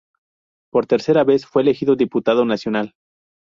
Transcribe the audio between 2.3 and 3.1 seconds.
nacional.